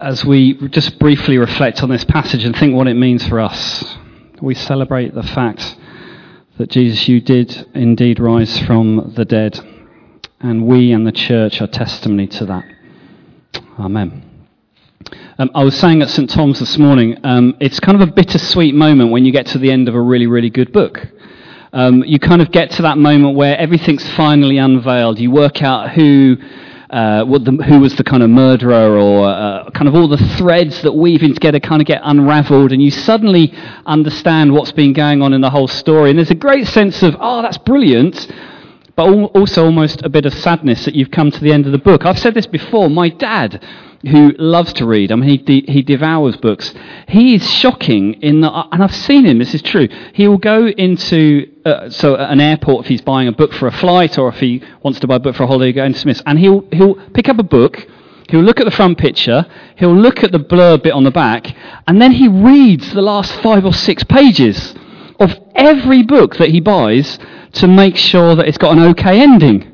as 0.00 0.24
we 0.24 0.54
just 0.68 0.98
briefly 0.98 1.38
reflect 1.38 1.82
on 1.82 1.88
this 1.88 2.04
passage 2.04 2.44
and 2.44 2.56
think 2.56 2.74
what 2.74 2.88
it 2.88 2.94
means 2.94 3.26
for 3.26 3.40
us, 3.40 3.84
we 4.40 4.54
celebrate 4.54 5.14
the 5.14 5.22
fact 5.22 5.76
that 6.58 6.70
Jesus, 6.70 7.08
you 7.08 7.20
did 7.20 7.66
indeed 7.74 8.18
rise 8.18 8.58
from 8.60 9.12
the 9.16 9.24
dead, 9.24 9.58
and 10.40 10.66
we 10.66 10.92
and 10.92 11.06
the 11.06 11.12
church 11.12 11.60
are 11.60 11.66
testimony 11.66 12.26
to 12.26 12.46
that. 12.46 12.64
Amen. 13.78 14.26
Um, 15.38 15.50
I 15.54 15.64
was 15.64 15.78
saying 15.78 16.02
at 16.02 16.10
St. 16.10 16.28
Thomas 16.28 16.60
this 16.60 16.76
morning, 16.76 17.18
um, 17.24 17.56
it's 17.60 17.80
kind 17.80 18.00
of 18.00 18.06
a 18.06 18.12
bittersweet 18.12 18.74
moment 18.74 19.10
when 19.10 19.24
you 19.24 19.32
get 19.32 19.46
to 19.46 19.58
the 19.58 19.70
end 19.70 19.88
of 19.88 19.94
a 19.94 20.00
really, 20.00 20.26
really 20.26 20.50
good 20.50 20.72
book. 20.72 21.06
Um, 21.72 22.02
you 22.04 22.18
kind 22.18 22.42
of 22.42 22.50
get 22.50 22.72
to 22.72 22.82
that 22.82 22.98
moment 22.98 23.36
where 23.36 23.56
everything's 23.56 24.06
finally 24.10 24.58
unveiled. 24.58 25.18
You 25.18 25.30
work 25.30 25.62
out 25.62 25.92
who 25.92 26.36
uh, 26.90 27.24
the, 27.24 27.52
who 27.68 27.78
was 27.78 27.94
the 27.94 28.04
kind 28.04 28.22
of 28.22 28.30
murderer, 28.30 28.98
or 28.98 29.28
uh, 29.28 29.70
kind 29.70 29.86
of 29.86 29.94
all 29.94 30.08
the 30.08 30.18
threads 30.36 30.82
that 30.82 30.92
weave 30.92 31.22
in 31.22 31.32
together 31.34 31.60
kind 31.60 31.80
of 31.80 31.86
get 31.86 32.00
unraveled, 32.04 32.72
and 32.72 32.82
you 32.82 32.90
suddenly 32.90 33.52
understand 33.86 34.52
what's 34.52 34.72
been 34.72 34.92
going 34.92 35.22
on 35.22 35.32
in 35.32 35.40
the 35.40 35.50
whole 35.50 35.68
story. 35.68 36.10
And 36.10 36.18
there's 36.18 36.30
a 36.30 36.34
great 36.34 36.66
sense 36.66 37.02
of, 37.02 37.16
oh, 37.20 37.42
that's 37.42 37.58
brilliant, 37.58 38.26
but 39.00 39.08
also 39.34 39.64
almost 39.64 40.02
a 40.02 40.10
bit 40.10 40.26
of 40.26 40.34
sadness 40.34 40.84
that 40.84 40.94
you've 40.94 41.10
come 41.10 41.30
to 41.30 41.40
the 41.40 41.50
end 41.50 41.64
of 41.64 41.72
the 41.72 41.78
book. 41.78 42.04
I've 42.04 42.18
said 42.18 42.34
this 42.34 42.46
before. 42.46 42.90
My 42.90 43.08
dad 43.08 43.64
who 44.02 44.32
loves 44.38 44.74
to 44.74 44.84
read. 44.84 45.10
I 45.10 45.16
mean, 45.16 45.28
he, 45.28 45.38
de- 45.38 45.72
he 45.72 45.80
devours 45.80 46.36
books. 46.36 46.74
He 47.08 47.34
is 47.34 47.50
shocking 47.50 48.14
in 48.22 48.42
that, 48.42 48.68
and 48.72 48.82
I've 48.82 48.94
seen 48.94 49.24
him, 49.24 49.38
this 49.38 49.54
is 49.54 49.62
true. 49.62 49.88
He 50.12 50.28
will 50.28 50.38
go 50.38 50.66
into, 50.66 51.50
uh, 51.64 51.88
so 51.88 52.14
an 52.16 52.40
airport 52.40 52.84
if 52.84 52.88
he's 52.88 53.00
buying 53.00 53.28
a 53.28 53.32
book 53.32 53.54
for 53.54 53.68
a 53.68 53.72
flight 53.72 54.18
or 54.18 54.28
if 54.28 54.38
he 54.38 54.62
wants 54.82 55.00
to 55.00 55.06
buy 55.06 55.16
a 55.16 55.18
book 55.18 55.34
for 55.34 55.44
a 55.44 55.46
holiday, 55.46 55.72
go 55.72 55.84
into 55.84 55.98
Smith's, 55.98 56.22
and 56.26 56.38
he'll, 56.38 56.66
he'll 56.70 56.96
pick 57.12 57.28
up 57.30 57.38
a 57.38 57.42
book, 57.42 57.86
he'll 58.28 58.42
look 58.42 58.60
at 58.60 58.64
the 58.64 58.70
front 58.70 58.98
picture, 58.98 59.46
he'll 59.76 59.96
look 59.96 60.22
at 60.22 60.30
the 60.30 60.38
blur 60.38 60.76
bit 60.76 60.92
on 60.92 61.04
the 61.04 61.10
back, 61.10 61.54
and 61.86 62.00
then 62.02 62.12
he 62.12 62.28
reads 62.28 62.92
the 62.92 63.02
last 63.02 63.32
five 63.40 63.64
or 63.64 63.72
six 63.72 64.04
pages 64.04 64.74
of 65.20 65.38
every 65.54 66.02
book 66.02 66.36
that 66.36 66.48
he 66.48 66.60
buys 66.60 67.18
to 67.52 67.68
make 67.68 67.96
sure 67.96 68.34
that 68.34 68.48
it's 68.48 68.58
got 68.58 68.76
an 68.76 68.82
okay 68.84 69.20
ending. 69.20 69.66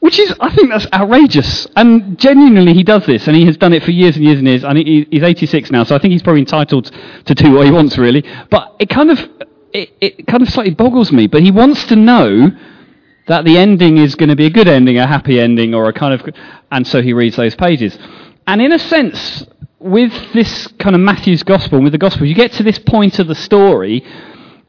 Which 0.00 0.18
is, 0.18 0.34
I 0.40 0.52
think 0.52 0.70
that's 0.70 0.86
outrageous. 0.92 1.66
And 1.76 2.18
genuinely, 2.18 2.74
he 2.74 2.82
does 2.82 3.06
this, 3.06 3.28
and 3.28 3.36
he 3.36 3.46
has 3.46 3.56
done 3.56 3.72
it 3.72 3.84
for 3.84 3.92
years 3.92 4.16
and 4.16 4.24
years 4.24 4.38
and 4.38 4.48
years. 4.48 4.64
And 4.64 4.76
he, 4.76 5.06
he's 5.10 5.22
86 5.22 5.70
now, 5.70 5.84
so 5.84 5.94
I 5.94 6.00
think 6.00 6.10
he's 6.10 6.22
probably 6.22 6.40
entitled 6.40 6.90
to 7.26 7.34
do 7.34 7.52
what 7.52 7.66
he 7.66 7.70
wants, 7.70 7.96
really. 7.96 8.24
But 8.50 8.74
it 8.80 8.88
kind 8.88 9.12
of, 9.12 9.20
it, 9.72 9.90
it 10.00 10.26
kind 10.26 10.42
of 10.42 10.48
slightly 10.48 10.74
boggles 10.74 11.12
me. 11.12 11.28
But 11.28 11.42
he 11.42 11.52
wants 11.52 11.84
to 11.86 11.94
know 11.94 12.50
that 13.28 13.44
the 13.44 13.56
ending 13.56 13.98
is 13.98 14.16
going 14.16 14.28
to 14.30 14.34
be 14.34 14.46
a 14.46 14.50
good 14.50 14.66
ending, 14.66 14.98
a 14.98 15.06
happy 15.06 15.38
ending, 15.38 15.72
or 15.72 15.88
a 15.88 15.92
kind 15.92 16.14
of, 16.14 16.34
and 16.72 16.84
so 16.84 17.00
he 17.00 17.12
reads 17.12 17.36
those 17.36 17.54
pages. 17.54 17.96
And 18.48 18.60
in 18.60 18.72
a 18.72 18.80
sense, 18.80 19.46
with 19.78 20.12
this 20.32 20.66
kind 20.78 20.96
of 20.96 21.00
Matthew's 21.00 21.44
gospel, 21.44 21.80
with 21.80 21.92
the 21.92 21.98
gospel, 21.98 22.26
you 22.26 22.34
get 22.34 22.52
to 22.54 22.64
this 22.64 22.78
point 22.80 23.20
of 23.20 23.28
the 23.28 23.36
story, 23.36 24.04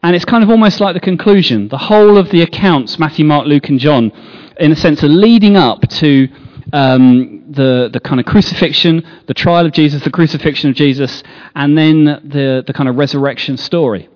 and 0.03 0.15
it's 0.15 0.25
kind 0.25 0.43
of 0.43 0.49
almost 0.49 0.79
like 0.79 0.93
the 0.93 0.99
conclusion. 0.99 1.69
The 1.69 1.77
whole 1.77 2.17
of 2.17 2.29
the 2.29 2.41
accounts, 2.41 2.99
Matthew, 2.99 3.25
Mark, 3.25 3.47
Luke, 3.47 3.69
and 3.69 3.79
John 3.79 4.11
in 4.59 4.71
a 4.71 4.75
sense, 4.75 5.03
are 5.03 5.09
leading 5.09 5.57
up 5.57 5.87
to 5.89 6.27
um, 6.71 7.51
the, 7.51 7.89
the 7.91 7.99
kind 7.99 8.19
of 8.19 8.25
crucifixion, 8.25 9.05
the 9.27 9.33
trial 9.33 9.65
of 9.65 9.71
Jesus, 9.73 10.03
the 10.03 10.11
crucifixion 10.11 10.69
of 10.69 10.75
Jesus, 10.75 11.23
and 11.55 11.77
then 11.77 12.05
the, 12.05 12.63
the 12.65 12.73
kind 12.73 12.89
of 12.89 12.95
resurrection 12.95 13.57
story. 13.57 14.09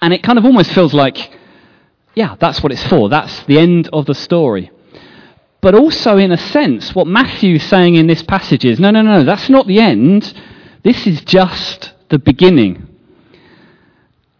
And 0.00 0.12
it 0.12 0.22
kind 0.22 0.38
of 0.38 0.44
almost 0.44 0.72
feels 0.72 0.92
like, 0.92 1.30
yeah, 2.14 2.36
that's 2.40 2.62
what 2.62 2.72
it's 2.72 2.84
for. 2.84 3.08
That's 3.08 3.44
the 3.44 3.58
end 3.58 3.88
of 3.92 4.06
the 4.06 4.14
story. 4.14 4.70
But 5.60 5.74
also, 5.74 6.16
in 6.16 6.32
a 6.32 6.36
sense, 6.36 6.94
what 6.94 7.06
Matthew's 7.06 7.62
saying 7.62 7.94
in 7.94 8.08
this 8.08 8.22
passage 8.22 8.64
is 8.64 8.80
no, 8.80 8.90
no, 8.90 9.02
no, 9.02 9.22
that's 9.22 9.48
not 9.48 9.66
the 9.68 9.78
end. 9.78 10.34
This 10.82 11.06
is 11.06 11.20
just 11.22 11.92
the 12.08 12.18
beginning. 12.18 12.88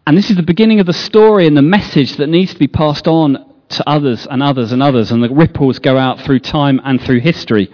And 0.05 0.19
this 0.19 0.31
is 0.31 0.36
the 0.36 0.42
beginning 0.42 0.81
of 0.81 0.86
the 0.86 0.92
story 0.92 1.47
and 1.47 1.56
the 1.56 1.62
message 1.62 2.17
that 2.17 2.27
needs 2.27 2.53
to 2.53 2.58
be 2.58 2.67
passed 2.67 3.06
on 3.06 3.54
to 3.69 3.88
others 3.88 4.27
and 4.27 4.43
others 4.43 4.72
and 4.72 4.82
others, 4.82 5.12
and 5.12 5.22
the 5.22 5.31
ripples 5.31 5.78
go 5.78 5.97
out 5.97 6.21
through 6.22 6.41
time 6.41 6.81
and 6.82 7.00
through 7.00 7.21
history. 7.21 7.71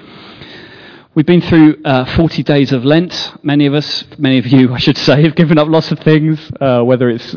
We've 1.15 1.25
been 1.25 1.41
through 1.41 1.81
uh, 1.87 2.05
40 2.17 2.43
days 2.43 2.71
of 2.73 2.85
Lent. 2.85 3.33
Many 3.43 3.65
of 3.65 3.73
us, 3.73 4.05
many 4.19 4.37
of 4.37 4.47
you, 4.47 4.75
I 4.75 4.79
should 4.79 4.99
say, 4.99 5.23
have 5.23 5.37
given 5.37 5.57
up 5.57 5.69
lots 5.69 5.91
of 5.91 6.01
things, 6.01 6.39
uh, 6.61 6.83
whether 6.83 7.09
it's 7.09 7.35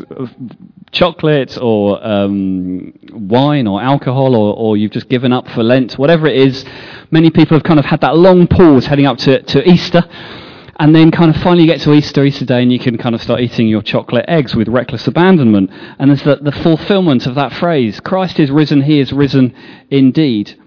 chocolate 0.90 1.56
or 1.56 2.06
um, 2.06 2.92
wine 3.12 3.66
or 3.66 3.80
alcohol, 3.80 4.36
or, 4.36 4.54
or, 4.54 4.76
you've 4.76 4.92
just 4.92 5.08
given 5.08 5.32
up 5.32 5.48
for 5.48 5.62
Lent, 5.62 5.94
whatever 5.94 6.26
it 6.26 6.36
is. 6.36 6.66
Many 7.10 7.30
people 7.30 7.56
have 7.56 7.64
kind 7.64 7.80
of 7.80 7.86
had 7.86 8.02
that 8.02 8.14
long 8.14 8.46
pause 8.46 8.84
heading 8.84 9.06
up 9.06 9.16
to, 9.18 9.40
to 9.40 9.66
Easter 9.66 10.04
and 10.82 10.96
then 10.96 11.12
kind 11.12 11.32
of 11.32 11.40
finally 11.40 11.62
you 11.62 11.68
get 11.68 11.80
to 11.80 11.92
Easter, 11.92 12.24
Easter 12.24 12.44
Day, 12.44 12.60
and 12.60 12.72
you 12.72 12.78
can 12.80 12.98
kind 12.98 13.14
of 13.14 13.22
start 13.22 13.40
eating 13.40 13.68
your 13.68 13.82
chocolate 13.82 14.24
eggs 14.26 14.56
with 14.56 14.66
reckless 14.66 15.06
abandonment. 15.06 15.70
And 15.72 16.10
there's 16.10 16.24
the, 16.24 16.34
the 16.42 16.50
fulfillment 16.50 17.24
of 17.24 17.36
that 17.36 17.52
phrase 17.52 18.00
Christ 18.00 18.40
is 18.40 18.50
risen, 18.50 18.82
he 18.82 18.98
is 18.98 19.12
risen 19.12 19.54
indeed. 19.90 20.58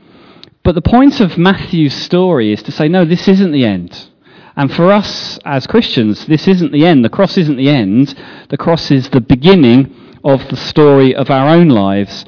But 0.64 0.74
the 0.74 0.82
point 0.82 1.20
of 1.20 1.38
Matthew's 1.38 1.94
story 1.94 2.54
is 2.54 2.64
to 2.64 2.72
say, 2.72 2.88
no, 2.88 3.04
this 3.04 3.28
isn't 3.28 3.52
the 3.52 3.66
end. 3.66 4.08
And 4.56 4.74
for 4.74 4.90
us 4.90 5.38
as 5.44 5.68
Christians, 5.68 6.26
this 6.28 6.48
isn't 6.48 6.72
the 6.72 6.86
end. 6.86 7.04
The 7.04 7.10
cross 7.10 7.38
isn't 7.38 7.58
the 7.58 7.68
end. 7.68 8.16
The 8.48 8.58
cross 8.58 8.92
is 8.92 9.10
the 9.10 9.20
beginning 9.20 10.18
of 10.24 10.48
the 10.48 10.56
story 10.56 11.14
of 11.14 11.30
our 11.30 11.50
own 11.50 11.68
lives. 11.68 12.24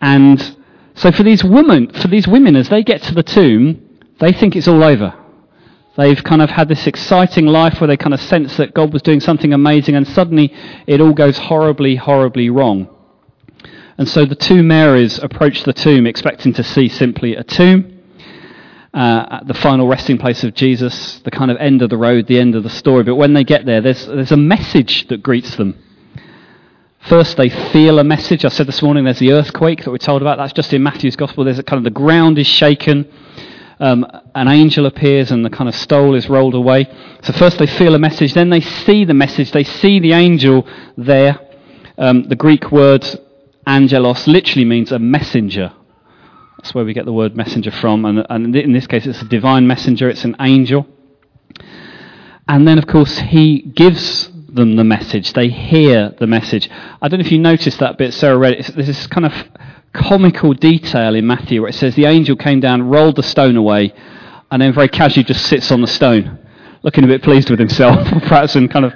And 0.00 0.56
so 0.94 1.10
for 1.10 1.24
these 1.24 1.42
women, 1.42 1.90
for 1.90 2.06
these 2.06 2.28
women, 2.28 2.54
as 2.54 2.68
they 2.68 2.84
get 2.84 3.02
to 3.02 3.14
the 3.14 3.24
tomb, 3.24 3.98
they 4.20 4.32
think 4.32 4.54
it's 4.54 4.68
all 4.68 4.84
over. 4.84 5.12
They've 5.96 6.22
kind 6.24 6.40
of 6.40 6.48
had 6.48 6.68
this 6.68 6.86
exciting 6.86 7.46
life 7.46 7.80
where 7.80 7.88
they 7.88 7.98
kind 7.98 8.14
of 8.14 8.20
sense 8.20 8.56
that 8.56 8.72
God 8.72 8.92
was 8.92 9.02
doing 9.02 9.20
something 9.20 9.52
amazing, 9.52 9.94
and 9.94 10.08
suddenly 10.08 10.54
it 10.86 11.00
all 11.00 11.12
goes 11.12 11.36
horribly, 11.36 11.96
horribly 11.96 12.48
wrong. 12.48 12.88
And 13.98 14.08
so 14.08 14.24
the 14.24 14.34
two 14.34 14.62
Marys 14.62 15.18
approach 15.18 15.64
the 15.64 15.74
tomb 15.74 16.06
expecting 16.06 16.54
to 16.54 16.64
see 16.64 16.88
simply 16.88 17.36
a 17.36 17.44
tomb, 17.44 18.00
uh, 18.94 19.44
the 19.44 19.54
final 19.54 19.86
resting 19.86 20.16
place 20.16 20.42
of 20.44 20.54
Jesus, 20.54 21.18
the 21.20 21.30
kind 21.30 21.50
of 21.50 21.58
end 21.58 21.82
of 21.82 21.90
the 21.90 21.98
road, 21.98 22.26
the 22.26 22.38
end 22.38 22.54
of 22.54 22.62
the 22.62 22.70
story. 22.70 23.04
But 23.04 23.16
when 23.16 23.34
they 23.34 23.44
get 23.44 23.66
there, 23.66 23.82
there's, 23.82 24.06
there's 24.06 24.32
a 24.32 24.36
message 24.36 25.08
that 25.08 25.22
greets 25.22 25.56
them. 25.56 25.78
First, 27.00 27.36
they 27.36 27.50
feel 27.50 27.98
a 27.98 28.04
message. 28.04 28.44
I 28.44 28.48
said 28.48 28.66
this 28.66 28.80
morning 28.80 29.04
there's 29.04 29.18
the 29.18 29.32
earthquake 29.32 29.84
that 29.84 29.90
we're 29.90 29.98
told 29.98 30.22
about. 30.22 30.38
That's 30.38 30.52
just 30.52 30.72
in 30.72 30.82
Matthew's 30.82 31.16
Gospel. 31.16 31.44
There's 31.44 31.58
a 31.58 31.62
kind 31.62 31.78
of 31.78 31.84
the 31.84 31.90
ground 31.90 32.38
is 32.38 32.46
shaken 32.46 33.10
um, 33.82 34.06
an 34.36 34.46
angel 34.46 34.86
appears 34.86 35.32
and 35.32 35.44
the 35.44 35.50
kind 35.50 35.68
of 35.68 35.74
stole 35.74 36.14
is 36.14 36.28
rolled 36.28 36.54
away. 36.54 36.86
So 37.22 37.32
first 37.32 37.58
they 37.58 37.66
feel 37.66 37.96
a 37.96 37.98
message, 37.98 38.32
then 38.32 38.48
they 38.48 38.60
see 38.60 39.04
the 39.04 39.12
message, 39.12 39.50
they 39.50 39.64
see 39.64 39.98
the 39.98 40.12
angel 40.12 40.68
there. 40.96 41.38
Um, 41.98 42.28
the 42.28 42.36
Greek 42.36 42.70
word 42.70 43.04
angelos 43.66 44.28
literally 44.28 44.64
means 44.64 44.92
a 44.92 45.00
messenger. 45.00 45.72
That's 46.58 46.72
where 46.74 46.84
we 46.84 46.94
get 46.94 47.06
the 47.06 47.12
word 47.12 47.36
messenger 47.36 47.72
from, 47.72 48.04
and, 48.04 48.24
and 48.30 48.54
in 48.54 48.72
this 48.72 48.86
case 48.86 49.04
it's 49.04 49.20
a 49.20 49.24
divine 49.24 49.66
messenger, 49.66 50.08
it's 50.08 50.24
an 50.24 50.36
angel. 50.38 50.86
And 52.46 52.66
then, 52.68 52.78
of 52.78 52.86
course, 52.86 53.18
he 53.18 53.62
gives 53.62 54.28
them 54.48 54.76
the 54.76 54.84
message. 54.84 55.32
They 55.32 55.48
hear 55.48 56.14
the 56.18 56.26
message. 56.26 56.68
I 57.00 57.08
don't 57.08 57.18
know 57.18 57.26
if 57.26 57.32
you 57.32 57.38
noticed 57.38 57.78
that 57.80 57.98
bit 57.98 58.14
Sarah 58.14 58.36
read. 58.36 58.54
It's, 58.54 58.68
this 58.70 58.88
is 58.88 59.06
kind 59.08 59.26
of 59.26 59.32
comical 59.92 60.54
detail 60.54 61.14
in 61.14 61.26
Matthew 61.26 61.60
where 61.62 61.70
it 61.70 61.74
says 61.74 61.94
the 61.94 62.06
angel 62.06 62.36
came 62.36 62.60
down, 62.60 62.82
rolled 62.82 63.16
the 63.16 63.22
stone 63.22 63.56
away, 63.56 63.92
and 64.50 64.60
then 64.60 64.72
very 64.72 64.88
casually 64.88 65.24
just 65.24 65.46
sits 65.46 65.70
on 65.70 65.80
the 65.80 65.86
stone, 65.86 66.38
looking 66.82 67.04
a 67.04 67.06
bit 67.06 67.22
pleased 67.22 67.50
with 67.50 67.58
himself, 67.58 68.06
perhaps, 68.22 68.54
and 68.54 68.70
kind 68.70 68.84
of. 68.84 68.92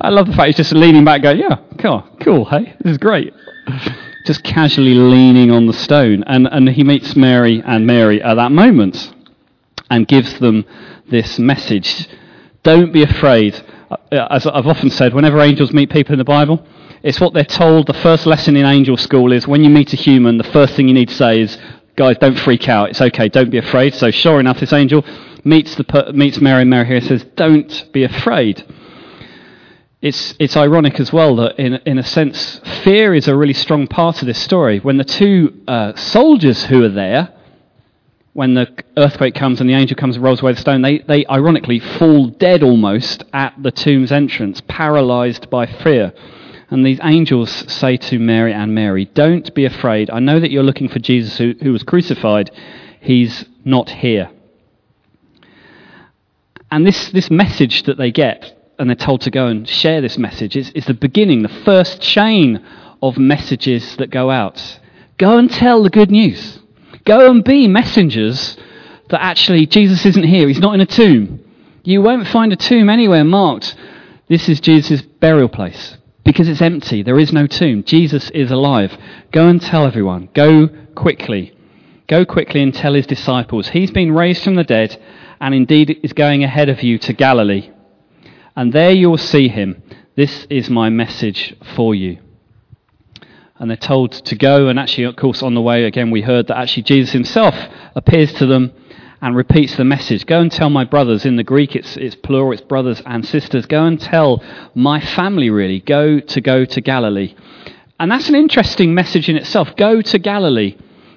I 0.00 0.10
love 0.10 0.26
the 0.26 0.32
fact 0.34 0.46
he's 0.48 0.56
just 0.56 0.72
leaning 0.72 1.04
back, 1.04 1.22
going, 1.22 1.38
"Yeah, 1.38 1.56
cool, 1.78 2.02
cool, 2.20 2.44
hey, 2.46 2.74
this 2.80 2.92
is 2.92 2.98
great." 2.98 3.32
Just 4.26 4.42
casually 4.42 4.94
leaning 4.94 5.50
on 5.50 5.66
the 5.66 5.72
stone, 5.72 6.24
and 6.26 6.46
and 6.50 6.68
he 6.68 6.84
meets 6.84 7.14
Mary 7.16 7.62
and 7.64 7.86
Mary 7.86 8.22
at 8.22 8.34
that 8.34 8.52
moment, 8.52 9.12
and 9.90 10.08
gives 10.08 10.38
them 10.38 10.64
this 11.10 11.38
message: 11.38 12.08
Don't 12.62 12.92
be 12.92 13.02
afraid. 13.02 13.60
Uh, 13.90 14.26
as 14.30 14.46
I've 14.46 14.66
often 14.66 14.88
said, 14.88 15.12
whenever 15.12 15.40
angels 15.40 15.72
meet 15.72 15.90
people 15.90 16.14
in 16.14 16.18
the 16.18 16.24
Bible, 16.24 16.66
it's 17.04 17.20
what 17.20 17.34
they're 17.34 17.44
told. 17.44 17.86
The 17.86 17.92
first 17.92 18.24
lesson 18.24 18.56
in 18.56 18.64
angel 18.64 18.96
school 18.96 19.30
is 19.30 19.46
when 19.46 19.62
you 19.62 19.68
meet 19.68 19.92
a 19.92 19.96
human, 19.96 20.38
the 20.38 20.44
first 20.44 20.74
thing 20.74 20.88
you 20.88 20.94
need 20.94 21.10
to 21.10 21.14
say 21.14 21.42
is, 21.42 21.58
guys, 21.96 22.16
don't 22.18 22.38
freak 22.38 22.66
out. 22.66 22.88
It's 22.88 23.00
okay. 23.02 23.28
Don't 23.28 23.50
be 23.50 23.58
afraid. 23.58 23.94
So 23.94 24.10
sure 24.10 24.40
enough, 24.40 24.58
this 24.58 24.72
angel 24.72 25.04
meets, 25.44 25.74
the, 25.74 26.12
meets 26.14 26.40
Mary, 26.40 26.62
and 26.62 26.70
Mary 26.70 26.86
here 26.86 27.02
says, 27.02 27.22
don't 27.36 27.92
be 27.92 28.04
afraid. 28.04 28.64
It's, 30.00 30.34
it's 30.38 30.56
ironic 30.56 30.98
as 30.98 31.12
well 31.12 31.36
that, 31.36 31.58
in, 31.58 31.74
in 31.84 31.98
a 31.98 32.02
sense, 32.02 32.60
fear 32.82 33.14
is 33.14 33.28
a 33.28 33.36
really 33.36 33.52
strong 33.52 33.86
part 33.86 34.22
of 34.22 34.26
this 34.26 34.42
story. 34.42 34.78
When 34.78 34.96
the 34.96 35.04
two 35.04 35.62
uh, 35.68 35.94
soldiers 35.96 36.64
who 36.64 36.82
are 36.84 36.88
there, 36.88 37.34
when 38.32 38.54
the 38.54 38.66
earthquake 38.96 39.34
comes 39.34 39.60
and 39.60 39.68
the 39.68 39.74
angel 39.74 39.96
comes 39.96 40.16
and 40.16 40.24
rolls 40.24 40.40
away 40.40 40.52
the 40.54 40.60
stone, 40.60 40.80
they, 40.80 41.00
they 41.00 41.26
ironically 41.26 41.80
fall 41.80 42.28
dead 42.28 42.62
almost 42.62 43.24
at 43.34 43.54
the 43.62 43.70
tomb's 43.70 44.10
entrance, 44.10 44.62
paralyzed 44.66 45.50
by 45.50 45.66
fear. 45.66 46.14
And 46.70 46.84
these 46.84 47.00
angels 47.02 47.50
say 47.72 47.96
to 47.96 48.18
Mary 48.18 48.52
and 48.52 48.74
Mary, 48.74 49.04
Don't 49.06 49.54
be 49.54 49.64
afraid. 49.64 50.10
I 50.10 50.18
know 50.18 50.40
that 50.40 50.50
you're 50.50 50.62
looking 50.62 50.88
for 50.88 50.98
Jesus 50.98 51.36
who, 51.36 51.54
who 51.62 51.72
was 51.72 51.82
crucified. 51.82 52.50
He's 53.00 53.44
not 53.64 53.90
here. 53.90 54.30
And 56.70 56.86
this, 56.86 57.10
this 57.10 57.30
message 57.30 57.84
that 57.84 57.98
they 57.98 58.10
get, 58.10 58.72
and 58.78 58.88
they're 58.88 58.96
told 58.96 59.20
to 59.22 59.30
go 59.30 59.46
and 59.46 59.68
share 59.68 60.00
this 60.00 60.18
message, 60.18 60.56
is, 60.56 60.70
is 60.70 60.86
the 60.86 60.94
beginning, 60.94 61.42
the 61.42 61.62
first 61.64 62.00
chain 62.00 62.64
of 63.02 63.18
messages 63.18 63.96
that 63.96 64.10
go 64.10 64.30
out. 64.30 64.80
Go 65.18 65.38
and 65.38 65.50
tell 65.50 65.82
the 65.82 65.90
good 65.90 66.10
news. 66.10 66.58
Go 67.04 67.30
and 67.30 67.44
be 67.44 67.68
messengers 67.68 68.56
that 69.10 69.22
actually 69.22 69.66
Jesus 69.66 70.04
isn't 70.06 70.24
here. 70.24 70.48
He's 70.48 70.58
not 70.58 70.74
in 70.74 70.80
a 70.80 70.86
tomb. 70.86 71.40
You 71.84 72.00
won't 72.00 72.26
find 72.26 72.52
a 72.52 72.56
tomb 72.56 72.88
anywhere 72.88 73.22
marked. 73.22 73.76
This 74.26 74.48
is 74.48 74.58
Jesus' 74.58 75.02
burial 75.02 75.50
place 75.50 75.98
because 76.24 76.48
it's 76.48 76.62
empty. 76.62 77.02
There 77.02 77.18
is 77.18 77.32
no 77.32 77.46
tomb. 77.46 77.84
Jesus 77.84 78.30
is 78.30 78.50
alive. 78.50 78.96
Go 79.30 79.46
and 79.48 79.60
tell 79.60 79.86
everyone. 79.86 80.30
Go 80.34 80.68
quickly. 80.94 81.56
Go 82.06 82.24
quickly 82.24 82.62
and 82.62 82.74
tell 82.74 82.94
his 82.94 83.06
disciples. 83.06 83.68
He's 83.68 83.90
been 83.90 84.12
raised 84.12 84.42
from 84.42 84.56
the 84.56 84.64
dead 84.64 85.00
and 85.40 85.54
indeed 85.54 86.00
is 86.02 86.12
going 86.12 86.44
ahead 86.44 86.68
of 86.68 86.82
you 86.82 86.98
to 86.98 87.12
Galilee. 87.12 87.70
And 88.56 88.72
there 88.72 88.92
you 88.92 89.10
will 89.10 89.18
see 89.18 89.48
him. 89.48 89.82
This 90.16 90.46
is 90.48 90.70
my 90.70 90.90
message 90.90 91.56
for 91.74 91.94
you. 91.94 92.18
And 93.56 93.70
they're 93.70 93.76
told 93.76 94.12
to 94.12 94.36
go, 94.36 94.68
and 94.68 94.78
actually, 94.78 95.04
of 95.04 95.16
course, 95.16 95.42
on 95.42 95.54
the 95.54 95.60
way, 95.60 95.84
again, 95.84 96.10
we 96.10 96.22
heard 96.22 96.48
that 96.48 96.58
actually 96.58 96.84
Jesus 96.84 97.12
himself 97.12 97.54
appears 97.94 98.32
to 98.34 98.46
them 98.46 98.72
and 99.24 99.34
repeats 99.34 99.74
the 99.76 99.84
message. 99.86 100.26
Go 100.26 100.38
and 100.42 100.52
tell 100.52 100.68
my 100.68 100.84
brothers. 100.84 101.24
In 101.24 101.36
the 101.36 101.42
Greek, 101.42 101.74
it's, 101.74 101.96
it's 101.96 102.14
plural, 102.14 102.52
it's 102.52 102.60
brothers 102.60 103.00
and 103.06 103.24
sisters. 103.24 103.64
Go 103.64 103.86
and 103.86 103.98
tell 103.98 104.44
my 104.74 105.00
family, 105.00 105.48
really. 105.48 105.80
Go 105.80 106.20
to 106.20 106.40
go 106.42 106.66
to 106.66 106.80
Galilee. 106.82 107.34
And 107.98 108.10
that's 108.10 108.28
an 108.28 108.34
interesting 108.34 108.92
message 108.92 109.30
in 109.30 109.36
itself. 109.36 109.74
Go 109.76 110.02
to 110.02 110.18
Galilee. 110.18 110.76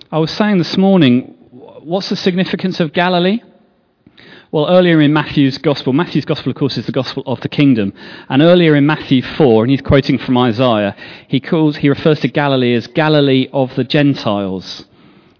I 0.09 0.19
was 0.19 0.31
saying 0.31 0.57
this 0.57 0.77
morning, 0.77 1.36
what's 1.51 2.07
the 2.07 2.15
significance 2.15 2.80
of 2.80 2.94
Galilee? 2.94 3.42
Well, 4.54 4.69
earlier 4.69 5.01
in 5.01 5.12
Matthew's 5.12 5.57
Gospel, 5.57 5.92
Matthew's 5.92 6.24
Gospel, 6.24 6.51
of 6.51 6.56
course, 6.56 6.77
is 6.77 6.86
the 6.86 6.94
Gospel 6.94 7.24
of 7.25 7.42
the 7.42 7.50
Kingdom. 7.50 7.92
And 8.30 8.42
earlier 8.42 8.77
in 8.77 8.86
Matthew 8.86 9.21
4, 9.21 9.65
and 9.65 9.71
he's 9.71 9.81
quoting 9.81 10.18
from 10.18 10.38
Isaiah, 10.38 10.95
he, 11.27 11.42
calls, 11.42 11.75
he 11.75 11.89
refers 11.89 12.21
to 12.21 12.30
Galilee 12.30 12.74
as 12.74 12.88
Galilee 12.88 13.50
of 13.51 13.75
the 13.75 13.83
Gentiles. 13.83 14.86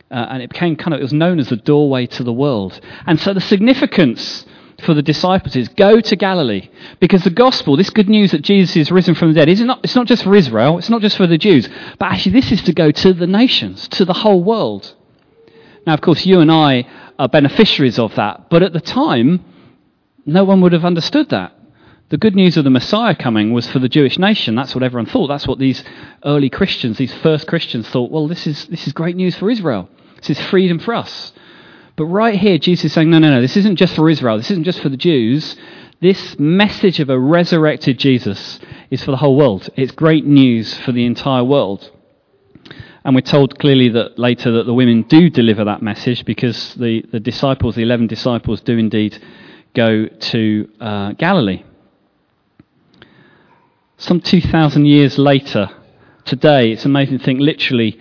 Uh, 0.10 0.26
and 0.30 0.42
it 0.42 0.50
became 0.50 0.76
kind 0.76 0.94
of, 0.94 1.00
it 1.00 1.04
was 1.04 1.14
known 1.14 1.40
as 1.40 1.50
the 1.50 1.58
doorway 1.58 2.06
to 2.06 2.24
the 2.24 2.34
world. 2.34 2.80
And 3.06 3.20
so 3.20 3.34
the 3.34 3.42
significance 3.42 4.46
for 4.84 4.94
the 4.94 5.02
disciples 5.02 5.56
is 5.56 5.68
go 5.70 6.00
to 6.00 6.16
Galilee. 6.16 6.70
Because 7.00 7.24
the 7.24 7.30
gospel, 7.30 7.76
this 7.76 7.90
good 7.90 8.08
news 8.08 8.32
that 8.32 8.42
Jesus 8.42 8.76
is 8.76 8.92
risen 8.92 9.16
from 9.16 9.30
the 9.30 9.40
dead, 9.40 9.50
is 9.50 9.62
not, 9.62 9.82
it's 9.84 9.96
not 9.96 10.08
just 10.08 10.24
for 10.24 10.36
Israel, 10.36 10.78
it's 10.78 10.90
not 10.90 11.02
just 11.02 11.18
for 11.18 11.28
the 11.28 11.38
Jews, 11.38 11.68
but 12.00 12.12
actually 12.12 12.34
this 12.34 12.52
is 12.52 12.62
to 12.64 12.74
go 12.74 12.92
to 12.92 13.14
the 13.14 13.28
nations, 13.28 13.88
to 13.90 14.06
the 14.06 14.14
whole 14.14 14.44
world. 14.44 14.94
Now, 15.86 15.94
of 15.94 16.02
course, 16.02 16.26
you 16.26 16.40
and 16.40 16.52
I 16.52 16.88
are 17.18 17.30
beneficiaries 17.30 17.98
of 17.98 18.16
that, 18.16 18.50
but 18.50 18.62
at 18.62 18.74
the 18.74 18.82
time, 18.82 19.44
no 20.26 20.44
one 20.44 20.62
would 20.62 20.74
have 20.74 20.86
understood 20.86 21.30
that. 21.30 21.57
The 22.10 22.18
good 22.18 22.36
news 22.36 22.56
of 22.56 22.64
the 22.64 22.70
Messiah 22.70 23.16
coming 23.16 23.52
was 23.52 23.68
for 23.68 23.80
the 23.80 23.90
Jewish 23.90 24.18
nation. 24.18 24.56
That's 24.56 24.74
what 24.74 24.84
everyone 24.84 25.08
thought. 25.08 25.28
That's 25.28 25.46
what 25.46 25.60
these 25.60 25.84
early 26.24 26.50
Christians, 26.50 26.98
these 26.98 27.14
first 27.14 27.48
Christians 27.48 27.90
thought, 27.90 28.12
well, 28.12 28.30
this 28.30 28.48
is, 28.48 28.66
this 28.68 28.88
is 28.88 28.94
great 28.94 29.18
news 29.18 29.36
for 29.36 29.50
Israel. 29.50 29.90
This 30.16 30.30
is 30.30 30.40
freedom 30.48 30.80
for 30.80 30.94
us. 30.94 31.34
But 31.98 32.06
right 32.06 32.40
here, 32.40 32.58
Jesus 32.60 32.86
is 32.86 32.94
saying, 32.94 33.10
no, 33.10 33.20
no, 33.20 33.32
no, 33.32 33.42
this 33.42 33.58
isn't 33.58 33.76
just 33.76 33.94
for 33.94 34.10
Israel. 34.10 34.38
This 34.38 34.52
isn't 34.52 34.64
just 34.64 34.80
for 34.80 34.88
the 34.88 34.96
Jews. 34.96 35.58
This 36.00 36.40
message 36.40 37.02
of 37.02 37.10
a 37.10 37.20
resurrected 37.20 38.00
Jesus 38.00 38.58
is 38.90 39.04
for 39.04 39.12
the 39.12 39.18
whole 39.18 39.36
world. 39.36 39.70
It's 39.76 39.92
great 39.92 40.26
news 40.26 40.74
for 40.76 40.94
the 40.94 41.06
entire 41.06 41.44
world. 41.44 41.92
And 43.04 43.16
we're 43.16 43.22
told 43.22 43.60
clearly 43.60 43.90
that 43.90 44.18
later 44.18 44.52
that 44.52 44.66
the 44.66 44.74
women 44.74 45.02
do 45.04 45.30
deliver 45.30 45.66
that 45.66 45.82
message 45.82 46.24
because 46.24 46.74
the, 46.76 47.04
the 47.12 47.20
disciples, 47.20 47.76
the 47.76 47.84
11 47.84 48.08
disciples, 48.08 48.62
do 48.62 48.78
indeed 48.78 49.22
go 49.74 50.06
to 50.06 50.70
uh, 50.80 51.12
Galilee. 51.14 51.64
Some 54.08 54.22
2,000 54.22 54.86
years 54.86 55.18
later, 55.18 55.70
today, 56.24 56.72
it's 56.72 56.86
amazing 56.86 57.20
to 57.20 57.26
think 57.26 57.42
literally 57.42 58.00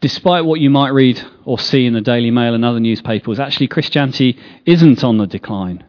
despite 0.00 0.46
what 0.46 0.58
you 0.58 0.70
might 0.70 0.94
read 0.94 1.22
or 1.44 1.58
see 1.58 1.84
in 1.84 1.92
the 1.92 2.00
Daily 2.00 2.30
Mail 2.30 2.54
and 2.54 2.64
other 2.64 2.80
newspapers, 2.80 3.38
actually 3.38 3.68
Christianity 3.68 4.38
isn't 4.64 5.04
on 5.04 5.18
the 5.18 5.26
decline. 5.26 5.84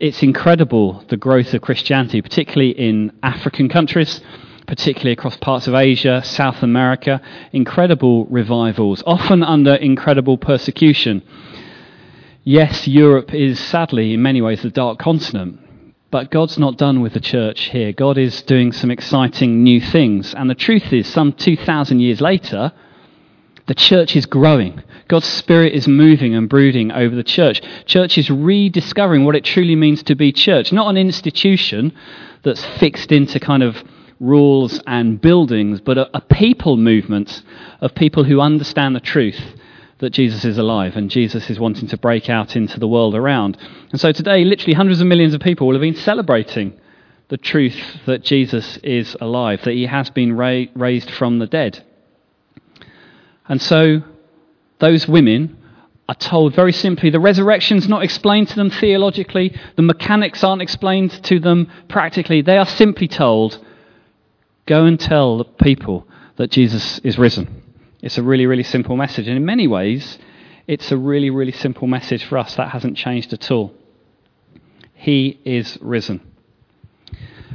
It's 0.00 0.22
incredible 0.22 1.04
the 1.08 1.18
growth 1.18 1.52
of 1.52 1.60
Christianity, 1.60 2.22
particularly 2.22 2.70
in 2.70 3.12
African 3.22 3.68
countries, 3.68 4.22
particularly 4.66 5.12
across 5.12 5.36
parts 5.36 5.66
of 5.66 5.74
Asia, 5.74 6.22
South 6.24 6.62
America. 6.62 7.20
Incredible 7.52 8.24
revivals, 8.30 9.02
often 9.04 9.42
under 9.42 9.74
incredible 9.74 10.38
persecution. 10.38 11.22
Yes, 12.44 12.88
Europe 12.88 13.34
is 13.34 13.60
sadly, 13.60 14.14
in 14.14 14.22
many 14.22 14.40
ways, 14.40 14.62
the 14.62 14.70
dark 14.70 14.98
continent. 14.98 15.60
But 16.14 16.30
God's 16.30 16.58
not 16.58 16.78
done 16.78 17.00
with 17.00 17.14
the 17.14 17.18
church 17.18 17.70
here. 17.70 17.90
God 17.90 18.18
is 18.18 18.40
doing 18.42 18.70
some 18.70 18.92
exciting 18.92 19.64
new 19.64 19.80
things. 19.80 20.32
And 20.32 20.48
the 20.48 20.54
truth 20.54 20.92
is, 20.92 21.08
some 21.08 21.32
2,000 21.32 21.98
years 21.98 22.20
later, 22.20 22.70
the 23.66 23.74
church 23.74 24.14
is 24.14 24.24
growing. 24.24 24.80
God's 25.08 25.26
Spirit 25.26 25.72
is 25.72 25.88
moving 25.88 26.36
and 26.36 26.48
brooding 26.48 26.92
over 26.92 27.16
the 27.16 27.24
church. 27.24 27.62
Church 27.86 28.16
is 28.16 28.30
rediscovering 28.30 29.24
what 29.24 29.34
it 29.34 29.42
truly 29.42 29.74
means 29.74 30.04
to 30.04 30.14
be 30.14 30.30
church, 30.30 30.72
not 30.72 30.88
an 30.88 30.96
institution 30.96 31.92
that's 32.44 32.64
fixed 32.78 33.10
into 33.10 33.40
kind 33.40 33.64
of 33.64 33.82
rules 34.20 34.80
and 34.86 35.20
buildings, 35.20 35.80
but 35.80 35.98
a, 35.98 36.16
a 36.16 36.20
people 36.20 36.76
movement 36.76 37.42
of 37.80 37.92
people 37.92 38.22
who 38.22 38.40
understand 38.40 38.94
the 38.94 39.00
truth 39.00 39.40
that 40.04 40.10
Jesus 40.10 40.44
is 40.44 40.58
alive 40.58 40.96
and 40.96 41.10
Jesus 41.10 41.48
is 41.48 41.58
wanting 41.58 41.88
to 41.88 41.96
break 41.96 42.28
out 42.28 42.56
into 42.56 42.78
the 42.78 42.86
world 42.86 43.14
around. 43.14 43.56
And 43.90 43.98
so 43.98 44.12
today, 44.12 44.44
literally 44.44 44.74
hundreds 44.74 45.00
of 45.00 45.06
millions 45.06 45.32
of 45.32 45.40
people 45.40 45.66
will 45.66 45.74
have 45.74 45.80
been 45.80 45.94
celebrating 45.94 46.78
the 47.28 47.38
truth 47.38 47.74
that 48.04 48.22
Jesus 48.22 48.76
is 48.82 49.16
alive, 49.22 49.62
that 49.64 49.72
he 49.72 49.86
has 49.86 50.10
been 50.10 50.36
ra- 50.36 50.66
raised 50.74 51.10
from 51.10 51.38
the 51.38 51.46
dead. 51.46 51.82
And 53.48 53.62
so 53.62 54.02
those 54.78 55.08
women 55.08 55.56
are 56.06 56.14
told 56.14 56.54
very 56.54 56.72
simply 56.72 57.08
the 57.08 57.18
resurrection's 57.18 57.88
not 57.88 58.04
explained 58.04 58.48
to 58.48 58.56
them 58.56 58.68
theologically, 58.68 59.58
the 59.76 59.82
mechanics 59.82 60.44
aren't 60.44 60.60
explained 60.60 61.12
to 61.24 61.40
them 61.40 61.70
practically. 61.88 62.42
They 62.42 62.58
are 62.58 62.66
simply 62.66 63.08
told, 63.08 63.58
go 64.66 64.84
and 64.84 65.00
tell 65.00 65.38
the 65.38 65.44
people 65.44 66.06
that 66.36 66.50
Jesus 66.50 66.98
is 66.98 67.16
risen. 67.16 67.63
It's 68.04 68.18
a 68.18 68.22
really, 68.22 68.44
really 68.44 68.64
simple 68.64 68.98
message. 68.98 69.28
And 69.28 69.36
in 69.38 69.46
many 69.46 69.66
ways, 69.66 70.18
it's 70.66 70.92
a 70.92 70.96
really, 70.98 71.30
really 71.30 71.52
simple 71.52 71.88
message 71.88 72.22
for 72.22 72.36
us. 72.36 72.54
That 72.56 72.68
hasn't 72.68 72.98
changed 72.98 73.32
at 73.32 73.50
all. 73.50 73.72
He 74.92 75.40
is 75.46 75.78
risen. 75.80 76.20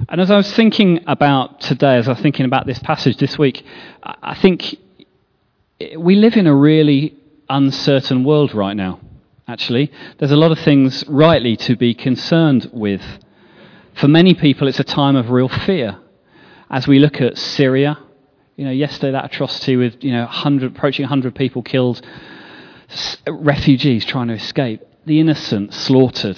And 0.09 0.19
as 0.19 0.31
I 0.31 0.37
was 0.37 0.51
thinking 0.51 1.03
about 1.05 1.61
today, 1.61 1.97
as 1.97 2.07
I 2.07 2.13
was 2.13 2.21
thinking 2.21 2.47
about 2.47 2.65
this 2.65 2.79
passage 2.79 3.17
this 3.17 3.37
week, 3.37 3.63
I 4.01 4.33
think 4.41 4.75
we 5.95 6.15
live 6.15 6.35
in 6.35 6.47
a 6.47 6.55
really 6.55 7.15
uncertain 7.47 8.23
world 8.23 8.55
right 8.55 8.75
now, 8.75 9.01
actually. 9.47 9.91
There's 10.17 10.31
a 10.31 10.35
lot 10.35 10.51
of 10.51 10.57
things 10.57 11.03
rightly 11.07 11.57
to 11.57 11.75
be 11.75 11.93
concerned 11.93 12.71
with. 12.73 13.03
For 13.93 14.07
many 14.07 14.33
people, 14.33 14.67
it's 14.67 14.79
a 14.79 14.83
time 14.83 15.15
of 15.15 15.29
real 15.29 15.49
fear. 15.49 15.99
As 16.71 16.87
we 16.87 16.97
look 16.97 17.21
at 17.21 17.37
Syria, 17.37 17.99
you 18.59 18.65
know, 18.65 18.71
yesterday 18.71 19.13
that 19.13 19.23
atrocity 19.23 19.77
with, 19.77 20.03
you 20.03 20.11
know, 20.11 20.23
100, 20.23 20.75
approaching 20.75 21.03
100 21.03 21.33
people 21.33 21.63
killed, 21.63 22.05
refugees 23.25 24.03
trying 24.03 24.27
to 24.27 24.33
escape, 24.33 24.81
the 25.05 25.21
innocent 25.21 25.73
slaughtered. 25.73 26.37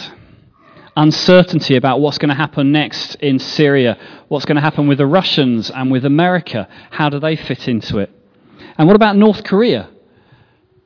Uncertainty 0.95 1.75
about 1.75 1.99
what's 1.99 2.19
going 2.19 2.29
to 2.29 2.35
happen 2.35 2.71
next 2.71 3.15
in 3.15 3.39
Syria, 3.39 3.97
what's 4.27 4.45
going 4.45 4.57
to 4.57 4.61
happen 4.61 4.87
with 4.87 4.99
the 4.99 5.07
Russians 5.07 5.71
and 5.71 5.89
with 5.91 6.05
America. 6.05 6.67
How 6.91 7.09
do 7.09 7.19
they 7.19 7.35
fit 7.35 7.67
into 7.67 7.97
it? 7.97 8.11
And 8.77 8.85
what 8.87 8.95
about 8.95 9.17
North 9.17 9.43
Korea? 9.43 9.89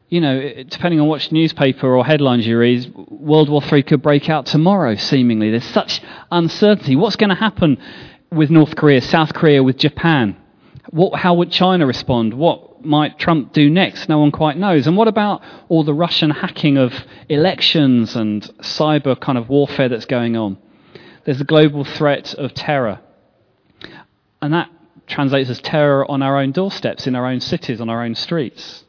You 0.08 0.22
know, 0.22 0.64
depending 0.64 1.02
on 1.02 1.10
which 1.10 1.34
newspaper 1.34 1.94
or 1.94 2.06
headlines 2.06 2.48
you 2.48 2.58
read, 2.58 2.96
World 2.96 3.50
War 3.50 3.62
III 3.62 3.84
could 3.84 4.02
break 4.02 4.30
out 4.30 4.46
tomorrow, 4.46 4.96
seemingly. 4.96 5.52
There's 5.52 5.66
such 5.66 6.02
uncertainty. 6.32 6.96
What's 6.96 7.18
going 7.18 7.32
to 7.32 7.36
happen 7.36 7.78
with 8.32 8.50
North 8.50 8.78
Korea, 8.78 9.02
South 9.02 9.34
Korea, 9.34 9.62
with 9.62 9.76
Japan? 9.76 10.38
What, 10.92 11.20
how 11.20 11.34
would 11.36 11.52
China 11.52 11.86
respond? 11.86 12.34
What 12.34 12.86
might 12.86 13.18
Trump 13.18 13.54
do 13.54 13.70
next? 13.70 14.08
No 14.08 14.20
one 14.20 14.32
quite 14.32 14.58
knows. 14.58 14.88
And 14.88 14.96
what 14.96 15.08
about 15.08 15.42
all 15.70 15.84
the 15.84 15.94
Russian 15.94 16.30
hacking 16.30 16.78
of 16.78 16.94
elections 17.30 18.16
and 18.16 18.44
cyber 18.60 19.20
kind 19.20 19.38
of 19.38 19.50
warfare 19.50 19.90
that's 19.90 20.06
going 20.06 20.36
on? 20.36 20.58
There's 21.26 21.40
the 21.40 21.44
global 21.44 21.84
threat 21.84 22.34
of 22.36 22.54
terror. 22.54 23.00
And 24.42 24.54
that 24.54 24.70
translates 25.08 25.50
as 25.50 25.60
terror 25.60 26.10
on 26.10 26.22
our 26.22 26.38
own 26.38 26.52
doorsteps, 26.52 27.08
in 27.08 27.16
our 27.16 27.26
own 27.26 27.40
cities, 27.40 27.82
on 27.82 27.90
our 27.90 28.04
own 28.04 28.16
streets. 28.16 28.84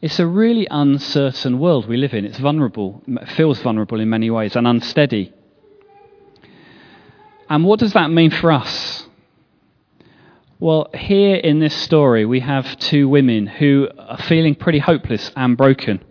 It's 0.00 0.18
a 0.18 0.26
really 0.26 0.66
uncertain 0.70 1.58
world 1.58 1.86
we 1.86 1.96
live 1.96 2.14
in. 2.14 2.24
It's 2.24 2.38
vulnerable, 2.38 3.02
it 3.06 3.28
feels 3.28 3.60
vulnerable 3.60 4.00
in 4.00 4.08
many 4.08 4.30
ways, 4.30 4.56
and 4.56 4.66
unsteady. 4.66 5.32
And 7.48 7.64
what 7.64 7.80
does 7.80 7.92
that 7.92 8.10
mean 8.10 8.30
for 8.30 8.50
us? 8.50 8.99
Well, 10.62 10.90
here 10.92 11.36
in 11.36 11.58
this 11.58 11.74
story, 11.74 12.26
we 12.26 12.40
have 12.40 12.78
two 12.78 13.08
women 13.08 13.46
who 13.46 13.88
are 13.98 14.18
feeling 14.18 14.54
pretty 14.54 14.78
hopeless 14.78 15.32
and 15.34 15.56
broken. 15.56 16.04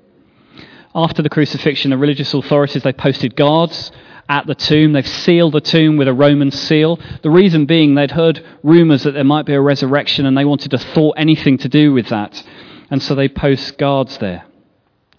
After 0.95 1.21
the 1.21 1.29
crucifixion, 1.29 1.91
the 1.91 1.99
religious 1.99 2.33
authorities 2.33 2.81
they 2.81 2.91
posted 2.91 3.35
guards 3.35 3.91
at 4.27 4.47
the 4.47 4.55
tomb. 4.55 4.93
They've 4.93 5.07
sealed 5.07 5.53
the 5.53 5.61
tomb 5.61 5.97
with 5.97 6.07
a 6.07 6.15
Roman 6.15 6.49
seal. 6.49 6.99
The 7.21 7.29
reason 7.29 7.67
being 7.67 7.93
they'd 7.93 8.09
heard 8.09 8.43
rumours 8.63 9.03
that 9.03 9.11
there 9.11 9.23
might 9.23 9.45
be 9.45 9.53
a 9.53 9.61
resurrection 9.61 10.25
and 10.25 10.35
they 10.35 10.45
wanted 10.45 10.71
to 10.71 10.79
thwart 10.79 11.19
anything 11.19 11.59
to 11.59 11.69
do 11.69 11.93
with 11.93 12.07
that. 12.07 12.43
And 12.89 13.03
so 13.03 13.13
they 13.13 13.29
post 13.29 13.77
guards 13.77 14.17
there 14.17 14.45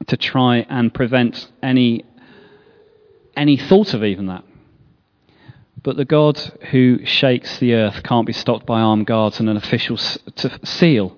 to 0.08 0.16
try 0.16 0.66
and 0.68 0.92
prevent 0.92 1.52
any, 1.62 2.04
any 3.36 3.56
thought 3.56 3.94
of 3.94 4.02
even 4.02 4.26
that. 4.26 4.42
But 5.82 5.96
the 5.96 6.04
God 6.04 6.38
who 6.70 7.04
shakes 7.04 7.58
the 7.58 7.74
earth 7.74 8.02
can't 8.02 8.26
be 8.26 8.32
stopped 8.32 8.66
by 8.66 8.80
armed 8.80 9.06
guards 9.06 9.40
and 9.40 9.48
an 9.48 9.56
official 9.56 9.96
seal. 9.96 11.16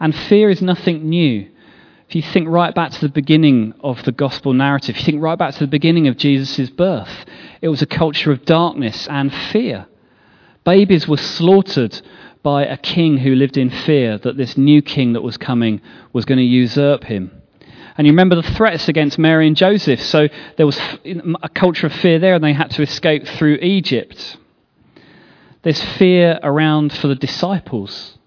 And 0.00 0.14
fear 0.14 0.50
is 0.50 0.62
nothing 0.62 1.08
new. 1.08 1.50
If 2.08 2.14
you 2.14 2.22
think 2.22 2.48
right 2.48 2.74
back 2.74 2.92
to 2.92 3.00
the 3.00 3.08
beginning 3.08 3.74
of 3.80 4.02
the 4.04 4.12
gospel 4.12 4.52
narrative, 4.52 4.90
if 4.90 5.00
you 5.00 5.04
think 5.04 5.22
right 5.22 5.38
back 5.38 5.54
to 5.54 5.60
the 5.60 5.66
beginning 5.66 6.08
of 6.08 6.16
Jesus' 6.16 6.70
birth, 6.70 7.24
it 7.60 7.68
was 7.68 7.82
a 7.82 7.86
culture 7.86 8.32
of 8.32 8.44
darkness 8.44 9.06
and 9.08 9.32
fear. 9.34 9.86
Babies 10.64 11.06
were 11.08 11.16
slaughtered 11.16 12.00
by 12.42 12.64
a 12.64 12.76
king 12.76 13.18
who 13.18 13.34
lived 13.34 13.56
in 13.56 13.70
fear 13.70 14.18
that 14.18 14.36
this 14.36 14.56
new 14.56 14.82
king 14.82 15.14
that 15.14 15.22
was 15.22 15.36
coming 15.36 15.80
was 16.12 16.24
going 16.24 16.38
to 16.38 16.44
usurp 16.44 17.04
him. 17.04 17.42
And 17.96 18.06
you 18.06 18.12
remember 18.12 18.36
the 18.36 18.42
threats 18.42 18.88
against 18.88 19.18
Mary 19.18 19.46
and 19.46 19.56
Joseph. 19.56 20.02
So 20.02 20.28
there 20.56 20.66
was 20.66 20.78
a 21.42 21.48
culture 21.48 21.86
of 21.86 21.92
fear 21.94 22.18
there, 22.18 22.34
and 22.34 22.42
they 22.42 22.52
had 22.52 22.70
to 22.72 22.82
escape 22.82 23.26
through 23.26 23.56
Egypt. 23.56 24.36
There's 25.62 25.82
fear 25.82 26.38
around 26.42 26.92
for 26.92 27.06
the 27.06 27.14
disciples. 27.14 28.18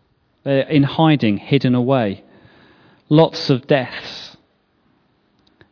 They're 0.43 0.61
in 0.61 0.83
hiding, 0.83 1.37
hidden 1.37 1.75
away. 1.75 2.23
Lots 3.09 3.49
of 3.49 3.67
deaths. 3.67 4.37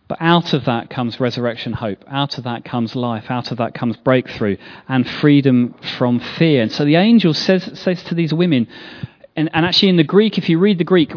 But 0.08 0.20
out 0.22 0.54
of 0.54 0.66
that 0.66 0.90
comes 0.90 1.20
resurrection 1.20 1.74
hope. 1.74 2.04
Out 2.08 2.38
of 2.38 2.44
that 2.44 2.64
comes 2.64 2.96
life. 2.96 3.32
Out 3.32 3.52
of 3.52 3.58
that 3.58 3.74
comes 3.74 3.98
breakthrough 3.98 4.58
and 4.88 5.10
freedom 5.10 5.74
from 5.98 6.20
fear. 6.20 6.62
And 6.62 6.72
so 6.72 6.86
the 6.86 6.96
angel 6.96 7.34
says, 7.34 7.80
says 7.80 8.04
to 8.04 8.14
these 8.14 8.32
women, 8.32 8.68
and, 9.36 9.50
and, 9.54 9.66
actually, 9.66 9.90
in 9.90 9.98
the 9.98 10.04
Greek, 10.04 10.38
if 10.38 10.48
you 10.48 10.60
read 10.60 10.78
the 10.78 10.86
Greek, 10.86 11.12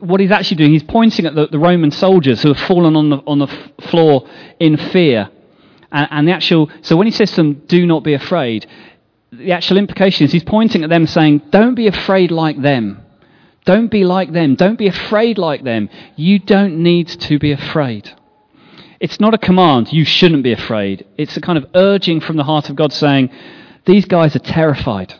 what 0.00 0.20
he's 0.20 0.30
actually 0.30 0.56
doing, 0.56 0.72
he's 0.72 0.82
pointing 0.82 1.26
at 1.26 1.34
the, 1.34 1.46
the 1.46 1.58
Roman 1.58 1.90
soldiers 1.90 2.42
who 2.42 2.54
have 2.54 2.66
fallen 2.66 2.96
on 2.96 3.10
the, 3.10 3.16
on 3.26 3.38
the 3.38 3.48
floor 3.88 4.26
in 4.58 4.78
fear. 4.78 5.28
And, 5.92 6.08
and, 6.10 6.28
the 6.28 6.32
actual, 6.32 6.70
so 6.80 6.96
when 6.96 7.06
he 7.06 7.10
says 7.10 7.30
to 7.30 7.36
them, 7.36 7.62
do 7.66 7.86
not 7.86 8.02
be 8.02 8.14
afraid, 8.14 8.66
the 9.30 9.52
actual 9.52 9.76
implication 9.76 10.24
is 10.24 10.32
he's 10.32 10.44
pointing 10.44 10.84
at 10.84 10.90
them 10.90 11.06
saying, 11.06 11.42
don't 11.50 11.74
be 11.74 11.86
afraid 11.86 12.30
like 12.30 12.60
them. 12.62 13.02
Don't 13.66 13.90
be 13.90 14.04
like 14.04 14.32
them. 14.32 14.54
Don't 14.54 14.78
be 14.78 14.86
afraid 14.86 15.36
like 15.36 15.62
them. 15.62 15.90
You 16.16 16.38
don't 16.38 16.82
need 16.82 17.08
to 17.08 17.38
be 17.38 17.52
afraid. 17.52 18.10
It's 19.00 19.20
not 19.20 19.34
a 19.34 19.38
command, 19.38 19.92
you 19.92 20.04
shouldn't 20.04 20.42
be 20.42 20.52
afraid. 20.52 21.06
It's 21.16 21.36
a 21.36 21.40
kind 21.40 21.58
of 21.58 21.66
urging 21.74 22.20
from 22.20 22.36
the 22.36 22.44
heart 22.44 22.68
of 22.68 22.76
God 22.76 22.92
saying, 22.92 23.30
these 23.86 24.04
guys 24.04 24.36
are 24.36 24.40
terrified. 24.40 25.14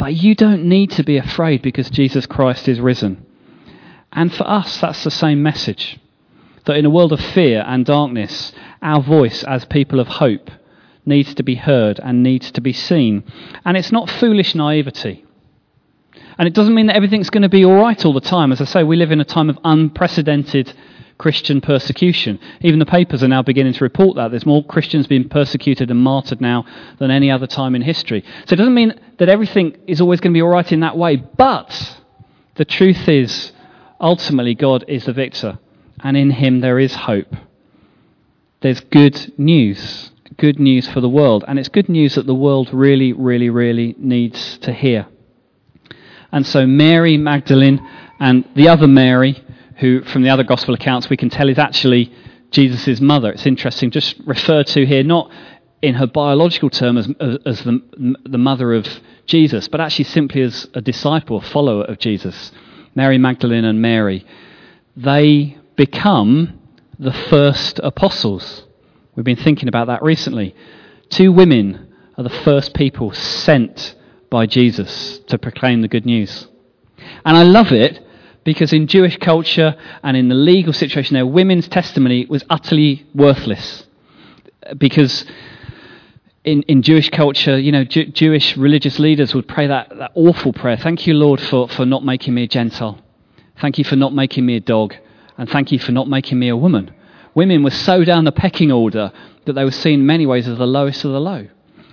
But 0.00 0.14
you 0.14 0.34
don't 0.34 0.64
need 0.64 0.90
to 0.92 1.04
be 1.04 1.18
afraid 1.18 1.60
because 1.60 1.90
Jesus 1.90 2.24
Christ 2.24 2.68
is 2.68 2.80
risen. 2.80 3.26
And 4.10 4.34
for 4.34 4.48
us, 4.48 4.80
that's 4.80 5.04
the 5.04 5.10
same 5.10 5.42
message. 5.42 6.00
That 6.64 6.78
in 6.78 6.86
a 6.86 6.90
world 6.90 7.12
of 7.12 7.20
fear 7.20 7.62
and 7.66 7.84
darkness, 7.84 8.52
our 8.80 9.02
voice 9.02 9.44
as 9.44 9.66
people 9.66 10.00
of 10.00 10.08
hope 10.08 10.50
needs 11.04 11.34
to 11.34 11.42
be 11.42 11.54
heard 11.56 12.00
and 12.02 12.22
needs 12.22 12.50
to 12.52 12.62
be 12.62 12.72
seen. 12.72 13.24
And 13.66 13.76
it's 13.76 13.92
not 13.92 14.08
foolish 14.08 14.54
naivety. 14.54 15.26
And 16.38 16.48
it 16.48 16.54
doesn't 16.54 16.74
mean 16.74 16.86
that 16.86 16.96
everything's 16.96 17.28
going 17.28 17.42
to 17.42 17.50
be 17.50 17.66
all 17.66 17.76
right 17.76 18.02
all 18.02 18.14
the 18.14 18.22
time. 18.22 18.52
As 18.52 18.62
I 18.62 18.64
say, 18.64 18.82
we 18.82 18.96
live 18.96 19.12
in 19.12 19.20
a 19.20 19.24
time 19.26 19.50
of 19.50 19.58
unprecedented 19.64 20.72
Christian 21.20 21.60
persecution. 21.60 22.40
Even 22.62 22.78
the 22.78 22.86
papers 22.86 23.22
are 23.22 23.28
now 23.28 23.42
beginning 23.42 23.74
to 23.74 23.84
report 23.84 24.16
that. 24.16 24.30
There's 24.30 24.46
more 24.46 24.64
Christians 24.64 25.06
being 25.06 25.28
persecuted 25.28 25.90
and 25.90 26.00
martyred 26.00 26.40
now 26.40 26.64
than 26.98 27.10
any 27.10 27.30
other 27.30 27.46
time 27.46 27.74
in 27.74 27.82
history. 27.82 28.24
So 28.46 28.54
it 28.54 28.56
doesn't 28.56 28.72
mean 28.72 28.98
that 29.18 29.28
everything 29.28 29.76
is 29.86 30.00
always 30.00 30.20
going 30.20 30.32
to 30.32 30.38
be 30.38 30.40
all 30.40 30.48
right 30.48 30.72
in 30.72 30.80
that 30.80 30.96
way. 30.96 31.16
But 31.16 32.00
the 32.54 32.64
truth 32.64 33.06
is, 33.06 33.52
ultimately, 34.00 34.54
God 34.54 34.86
is 34.88 35.04
the 35.04 35.12
victor, 35.12 35.58
and 36.02 36.16
in 36.16 36.30
him 36.30 36.62
there 36.62 36.78
is 36.78 36.94
hope. 36.94 37.36
There's 38.62 38.80
good 38.80 39.38
news. 39.38 40.12
Good 40.38 40.58
news 40.58 40.88
for 40.88 41.02
the 41.02 41.08
world. 41.10 41.44
And 41.46 41.58
it's 41.58 41.68
good 41.68 41.90
news 41.90 42.14
that 42.14 42.24
the 42.24 42.34
world 42.34 42.72
really, 42.72 43.12
really, 43.12 43.50
really 43.50 43.94
needs 43.98 44.56
to 44.58 44.72
hear. 44.72 45.06
And 46.32 46.46
so 46.46 46.66
Mary 46.66 47.18
Magdalene 47.18 47.86
and 48.18 48.48
the 48.54 48.68
other 48.68 48.86
Mary 48.86 49.44
who, 49.80 50.02
from 50.02 50.22
the 50.22 50.28
other 50.28 50.44
gospel 50.44 50.74
accounts, 50.74 51.08
we 51.08 51.16
can 51.16 51.30
tell 51.30 51.48
is 51.48 51.58
actually 51.58 52.12
Jesus' 52.50 53.00
mother. 53.00 53.32
It's 53.32 53.46
interesting, 53.46 53.90
just 53.90 54.16
referred 54.24 54.66
to 54.68 54.86
here, 54.86 55.02
not 55.02 55.30
in 55.82 55.94
her 55.94 56.06
biological 56.06 56.68
term 56.68 56.98
as, 56.98 57.08
as 57.46 57.64
the, 57.64 57.80
the 58.24 58.38
mother 58.38 58.74
of 58.74 58.86
Jesus, 59.26 59.68
but 59.68 59.80
actually 59.80 60.04
simply 60.04 60.42
as 60.42 60.68
a 60.74 60.82
disciple, 60.82 61.38
a 61.38 61.40
follower 61.40 61.84
of 61.84 61.98
Jesus. 61.98 62.52
Mary 62.94 63.16
Magdalene 63.16 63.64
and 63.64 63.80
Mary. 63.80 64.26
They 64.96 65.56
become 65.76 66.60
the 66.98 67.12
first 67.12 67.80
apostles. 67.82 68.64
We've 69.16 69.24
been 69.24 69.36
thinking 69.36 69.68
about 69.68 69.86
that 69.86 70.02
recently. 70.02 70.54
Two 71.08 71.32
women 71.32 71.94
are 72.18 72.24
the 72.24 72.30
first 72.30 72.74
people 72.74 73.12
sent 73.12 73.94
by 74.28 74.44
Jesus 74.44 75.18
to 75.28 75.38
proclaim 75.38 75.80
the 75.80 75.88
good 75.88 76.04
news. 76.04 76.46
And 77.24 77.36
I 77.36 77.44
love 77.44 77.72
it 77.72 78.04
because 78.44 78.72
in 78.72 78.86
Jewish 78.86 79.16
culture 79.18 79.76
and 80.02 80.16
in 80.16 80.28
the 80.28 80.34
legal 80.34 80.72
situation 80.72 81.14
there, 81.14 81.26
women's 81.26 81.68
testimony 81.68 82.26
was 82.26 82.44
utterly 82.48 83.06
worthless. 83.14 83.86
Because 84.76 85.24
in, 86.44 86.62
in 86.62 86.82
Jewish 86.82 87.10
culture, 87.10 87.58
you 87.58 87.72
know, 87.72 87.84
Jew, 87.84 88.06
Jewish 88.06 88.56
religious 88.56 88.98
leaders 88.98 89.34
would 89.34 89.46
pray 89.46 89.66
that, 89.66 89.90
that 89.98 90.12
awful 90.14 90.52
prayer 90.52 90.76
Thank 90.76 91.06
you, 91.06 91.14
Lord, 91.14 91.40
for, 91.40 91.68
for 91.68 91.84
not 91.84 92.04
making 92.04 92.34
me 92.34 92.44
a 92.44 92.48
Gentile. 92.48 92.98
Thank 93.60 93.78
you 93.78 93.84
for 93.84 93.96
not 93.96 94.14
making 94.14 94.46
me 94.46 94.56
a 94.56 94.60
dog. 94.60 94.94
And 95.36 95.48
thank 95.48 95.72
you 95.72 95.78
for 95.78 95.92
not 95.92 96.08
making 96.08 96.38
me 96.38 96.48
a 96.48 96.56
woman. 96.56 96.92
Women 97.34 97.62
were 97.62 97.70
so 97.70 98.04
down 98.04 98.24
the 98.24 98.32
pecking 98.32 98.72
order 98.72 99.12
that 99.44 99.52
they 99.52 99.64
were 99.64 99.70
seen 99.70 100.00
in 100.00 100.06
many 100.06 100.26
ways 100.26 100.48
as 100.48 100.58
the 100.58 100.66
lowest 100.66 101.04
of 101.04 101.12
the 101.12 101.20
low. 101.20 101.46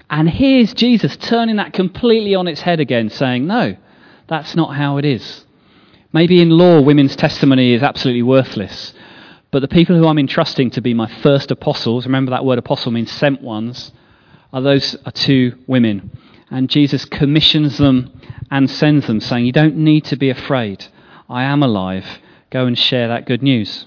And 0.09 0.29
here's 0.29 0.73
Jesus 0.73 1.17
turning 1.17 1.57
that 1.57 1.73
completely 1.73 2.35
on 2.35 2.47
its 2.47 2.61
head 2.61 2.79
again, 2.79 3.09
saying, 3.09 3.45
No, 3.45 3.75
that's 4.27 4.55
not 4.55 4.75
how 4.75 4.97
it 4.97 5.05
is. 5.05 5.45
Maybe 6.17 6.41
in 6.41 6.49
law, 6.49 6.81
women's 6.81 7.15
testimony 7.15 7.73
is 7.73 7.83
absolutely 7.83 8.23
worthless. 8.23 8.91
But 9.51 9.59
the 9.59 9.67
people 9.67 9.95
who 9.95 10.07
I'm 10.07 10.17
entrusting 10.17 10.71
to 10.71 10.81
be 10.81 10.95
my 10.95 11.07
first 11.21 11.51
apostles, 11.51 12.07
remember 12.07 12.31
that 12.31 12.43
word 12.43 12.57
apostle 12.57 12.91
means 12.91 13.11
sent 13.11 13.39
ones, 13.43 13.91
are 14.51 14.59
those 14.59 14.95
are 15.05 15.11
two 15.11 15.59
women. 15.67 16.09
And 16.49 16.71
Jesus 16.71 17.05
commissions 17.05 17.77
them 17.77 18.19
and 18.49 18.67
sends 18.67 19.05
them, 19.05 19.19
saying, 19.19 19.45
You 19.45 19.51
don't 19.51 19.77
need 19.77 20.05
to 20.05 20.15
be 20.15 20.31
afraid. 20.31 20.87
I 21.29 21.43
am 21.43 21.61
alive. 21.61 22.07
Go 22.49 22.65
and 22.65 22.75
share 22.75 23.09
that 23.09 23.27
good 23.27 23.43
news. 23.43 23.85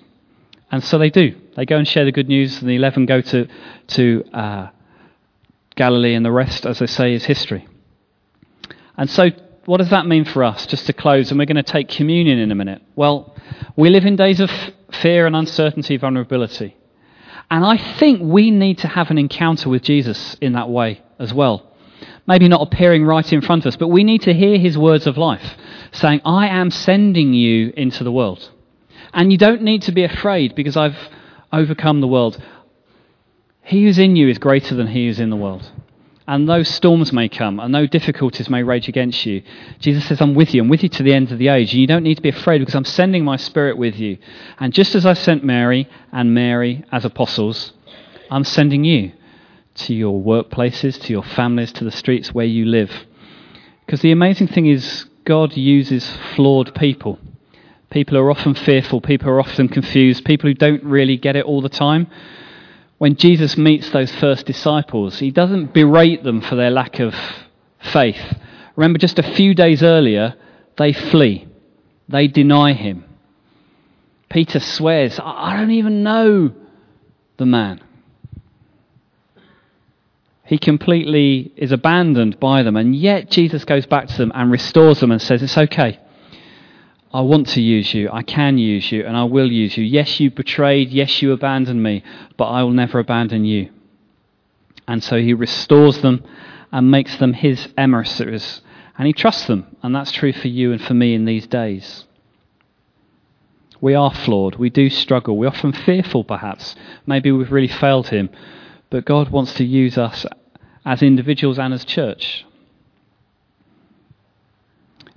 And 0.71 0.85
so 0.85 0.99
they 0.99 1.11
do. 1.11 1.35
They 1.57 1.67
go 1.67 1.79
and 1.79 1.89
share 1.89 2.05
the 2.05 2.13
good 2.13 2.29
news, 2.29 2.61
and 2.61 2.71
the 2.71 2.77
11 2.77 3.07
go 3.07 3.23
to, 3.23 3.49
to 3.89 4.25
uh, 4.33 4.69
Galilee, 5.75 6.15
and 6.15 6.25
the 6.25 6.31
rest, 6.31 6.65
as 6.65 6.79
they 6.79 6.87
say, 6.87 7.13
is 7.13 7.25
history. 7.25 7.67
And 8.97 9.11
so 9.11 9.31
what 9.67 9.79
does 9.79 9.91
that 9.91 10.07
mean 10.07 10.25
for 10.25 10.43
us? 10.43 10.67
Just 10.67 10.87
to 10.87 10.93
close, 10.93 11.31
and 11.31 11.39
we're 11.39 11.47
going 11.47 11.57
to 11.57 11.63
take 11.63 11.89
communion 11.89 12.39
in 12.39 12.51
a 12.51 12.55
minute. 12.55 12.83
Well, 12.97 13.37
we 13.77 13.91
live 13.91 14.07
in 14.07 14.17
days 14.17 14.41
of 14.41 14.51
fear 14.93 15.27
and 15.27 15.37
uncertainty, 15.37 15.97
vulnerability. 15.97 16.77
And 17.51 17.65
I 17.65 17.77
think 17.77 18.21
we 18.23 18.51
need 18.51 18.79
to 18.79 18.89
have 18.89 19.11
an 19.11 19.19
encounter 19.19 19.69
with 19.69 19.83
Jesus 19.83 20.35
in 20.41 20.53
that 20.53 20.69
way 20.69 21.03
as 21.19 21.35
well. 21.35 21.67
Maybe 22.27 22.49
not 22.49 22.63
appearing 22.63 23.05
right 23.05 23.31
in 23.33 23.41
front 23.41 23.65
of 23.65 23.69
us, 23.69 23.77
but 23.77 23.89
we 23.89 24.05
need 24.05 24.23
to 24.23 24.33
hear 24.33 24.59
his 24.59 24.79
words 24.79 25.07
of 25.07 25.19
life 25.19 25.57
saying, 25.93 26.21
I 26.25 26.49
am 26.49 26.71
sending 26.71 27.35
you 27.35 27.73
into 27.77 28.05
the 28.05 28.13
world. 28.13 28.51
And 29.13 29.33
you 29.33 29.39
don't 29.39 29.63
need 29.63 29.83
to 29.83 29.93
be 29.93 30.05
afraid 30.05 30.55
because 30.55 30.77
I've 30.77 30.97
overcome 31.53 32.01
the 32.01 32.07
world. 32.07 32.41
He 33.63 33.85
who's 33.85 33.99
in 33.99 34.15
you 34.15 34.29
is 34.29 34.39
greater 34.39 34.77
than 34.77 34.87
he 34.87 35.07
who's 35.07 35.19
in 35.19 35.31
the 35.31 35.37
world 35.37 35.71
and 36.31 36.49
though 36.49 36.63
storms 36.63 37.13
may 37.13 37.29
come, 37.29 37.59
and 37.59 37.75
though 37.75 37.89
difficulties 37.89 38.49
may 38.49 38.63
rage 38.63 38.87
against 38.87 39.27
you, 39.27 39.43
Jesus 39.81 40.07
says, 40.07 40.21
I'm 40.21 40.37
with 40.37 40.55
you. 40.55 40.63
I'm 40.63 40.69
with 40.69 40.85
you 40.85 40.89
to 40.89 41.03
the 41.03 41.13
end 41.13 41.33
of 41.33 41.41
the 41.41 41.49
age. 41.49 41.73
And 41.73 41.81
you 41.81 41.89
don't 41.89 42.05
need 42.05 42.15
to 42.15 42.23
be 42.23 42.29
afraid 42.29 42.61
because 42.61 42.77
I'm 42.77 42.85
sending 42.85 43.25
my 43.25 43.37
Spirit 43.37 43.77
with 43.77 43.97
you. 43.97 44.17
And 44.61 44.73
just 44.73 44.95
as 44.95 45.05
I 45.05 45.15
sent 45.15 45.43
Mary 45.43 45.89
and 46.13 46.33
Mary 46.33 46.85
as 46.93 47.05
apostles, 47.05 47.73
I'm 48.31 48.45
sending 48.45 48.85
you 48.85 49.11
to 49.75 49.93
your 49.93 50.23
workplaces, 50.23 51.01
to 51.01 51.13
your 51.13 51.25
families, 51.25 51.73
to 51.73 51.85
the 51.85 51.91
streets 51.91 52.33
where 52.33 52.47
you 52.47 52.65
live. 52.65 52.93
Because 53.85 54.01
the 54.01 54.13
amazing 54.13 54.47
thing 54.47 54.67
is, 54.67 55.07
God 55.25 55.57
uses 55.57 56.09
flawed 56.37 56.77
people. 56.77 57.19
People 57.91 58.17
are 58.17 58.31
often 58.31 58.55
fearful, 58.55 59.01
people 59.01 59.29
are 59.31 59.41
often 59.41 59.67
confused, 59.67 60.25
people 60.25 60.49
who 60.49 60.55
don't 60.55 60.85
really 60.85 61.17
get 61.17 61.35
it 61.35 61.45
all 61.45 61.61
the 61.61 61.69
time 61.69 62.07
when 63.01 63.17
Jesus 63.17 63.57
meets 63.57 63.89
those 63.89 64.13
first 64.17 64.45
disciples, 64.45 65.19
he 65.21 65.31
doesn't 65.31 65.73
berate 65.73 66.23
them 66.23 66.43
for 66.43 66.55
their 66.55 66.71
lack 66.71 67.01
of 67.01 67.15
faith. 67.79 68.21
Remember, 68.77 68.99
just 68.99 69.19
a 69.19 69.23
few 69.23 69.55
days 69.55 69.83
earlier, 69.83 70.35
they 70.77 70.93
flee, 70.93 71.49
they 72.11 72.29
deny 72.29 72.75
him. 72.75 73.07
Peter 74.29 74.61
swears, 74.61 75.19
I 75.19 75.57
don't 75.57 75.71
even 75.71 76.03
know 76.03 76.53
the 77.39 77.47
man. 77.47 77.81
He 80.45 80.59
completely 80.59 81.55
is 81.57 81.73
abandoned 81.73 82.39
by 82.39 82.63
them, 82.63 82.77
and 82.77 82.95
yet 82.95 83.31
Jesus 83.31 83.65
goes 83.65 83.87
back 83.87 84.09
to 84.09 84.17
them 84.19 84.31
and 84.35 84.51
restores 84.51 85.01
them 85.01 85.11
and 85.11 85.23
says, 85.23 85.43
It's 85.43 85.57
okay. 85.57 85.99
I 87.13 87.23
want 87.23 87.49
to 87.49 87.61
use 87.61 87.93
you. 87.93 88.09
I 88.13 88.23
can 88.23 88.57
use 88.57 88.93
you, 88.93 89.05
and 89.05 89.17
I 89.17 89.25
will 89.25 89.51
use 89.51 89.77
you. 89.77 89.85
Yes, 89.85 90.21
you 90.21 90.31
betrayed. 90.31 90.91
Yes, 90.91 91.21
you 91.21 91.33
abandoned 91.33 91.83
me, 91.83 92.05
but 92.37 92.47
I 92.47 92.63
will 92.63 92.71
never 92.71 93.01
abandon 93.01 93.45
you. 93.45 93.71
And 94.87 95.03
so 95.03 95.19
he 95.19 95.35
restores 95.35 96.03
them 96.03 96.23
and 96.71 96.91
makes 96.91 97.17
them 97.17 97.33
his 97.33 97.69
emissaries, 97.77 98.63
and 98.97 99.07
he 99.09 99.13
trusts 99.13 99.47
them. 99.47 99.77
And 99.83 99.95
that's 99.95 100.13
true 100.13 100.33
for 100.33 100.49
you 100.49 100.73
and 100.73 100.81
for 100.81 100.95
me 100.95 101.15
in 101.15 101.25
these 101.25 101.49
days. 101.49 102.05
We 103.81 103.95
are 103.95 104.13
flawed. 104.13 104.57
We 104.57 104.71
do 104.71 104.89
struggle. 104.91 105.37
We're 105.37 105.49
often 105.49 105.73
fearful, 105.73 106.23
perhaps. 106.23 106.77
Maybe 107.07 107.33
we've 107.33 107.51
really 107.51 107.67
failed 107.67 108.09
him. 108.09 108.31
But 108.89 109.05
God 109.05 109.31
wants 109.31 109.55
to 109.55 109.65
use 109.65 109.97
us 109.99 110.27
as 110.85 111.03
individuals 111.03 111.59
and 111.59 111.75
as 111.75 111.85
church. 111.85 112.45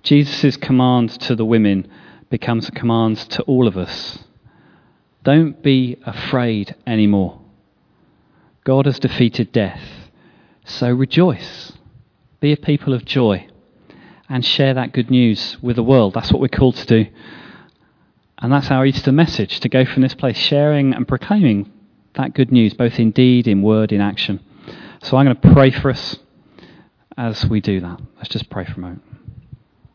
Jesus' 0.03 0.57
command 0.57 1.10
to 1.22 1.36
the 1.36 1.45
women 1.45 1.88
becomes 2.29 2.67
a 2.67 2.72
command 2.72 3.17
to 3.17 3.41
all 3.43 3.67
of 3.67 3.77
us. 3.77 4.19
Don't 5.24 5.63
be 5.63 5.98
afraid 6.05 6.75
anymore. 6.86 7.39
God 8.65 8.86
has 8.86 9.00
defeated 9.00 9.51
death. 9.51 9.81
So 10.65 10.91
rejoice. 10.91 11.74
Be 12.41 12.51
a 12.51 12.57
people 12.57 12.93
of 12.93 13.05
joy 13.05 13.48
and 14.29 14.45
share 14.45 14.74
that 14.74 14.93
good 14.93 15.10
news 15.10 15.57
with 15.62 15.77
the 15.77 15.83
world. 15.83 16.13
That's 16.13 16.31
what 16.31 16.41
we're 16.41 16.48
called 16.50 16.75
to 16.75 16.86
do. 16.86 17.10
And 18.39 18.51
that's 18.51 18.72
our 18.72 18.86
Easter 18.86 19.12
message 19.12 19.62
to 19.62 19.69
go 19.69 19.86
from 19.86 20.01
this 20.01 20.15
place 20.15 20.38
sharing 20.38 20.93
and 20.93 21.07
proclaiming 21.07 21.72
that 22.15 22.33
good 22.33 22.51
news, 22.51 22.74
both 22.74 23.00
in 23.00 23.12
deed, 23.12 23.48
in 23.48 23.62
word, 23.62 23.93
in 23.93 24.01
action. 24.01 24.41
So 25.01 25.15
I'm 25.15 25.25
going 25.25 25.38
to 25.38 25.53
pray 25.53 25.72
for 25.72 25.89
us 25.89 26.17
as 27.17 27.45
we 27.45 27.62
do 27.62 27.79
that. 27.79 28.01
Let's 28.17 28.29
just 28.29 28.50
pray 28.50 28.65
for 28.65 28.74
a 28.74 28.79
moment. 28.79 29.23